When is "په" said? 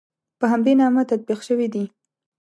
0.39-0.45